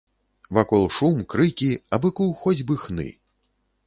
[0.57, 1.67] Вакол шум, крыкі,
[1.97, 3.07] а быку хоць бы хны.